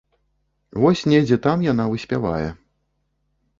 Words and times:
Вось 0.83 1.03
недзе 1.11 1.37
там 1.45 1.57
яна 1.67 1.87
выспявае. 1.93 2.49